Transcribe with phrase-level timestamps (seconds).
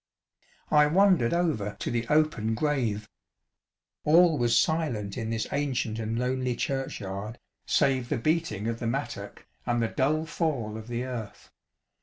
[0.71, 3.07] I wandered over to the open grave.
[4.03, 9.45] All was silent in this ancient and lonely churchyard, save the beating of the mattock
[9.63, 11.51] and the dull fall of the earth.